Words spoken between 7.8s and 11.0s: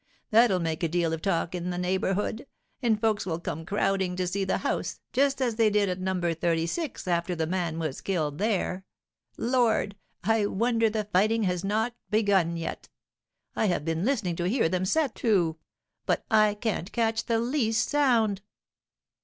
killed there. Lord! I wonder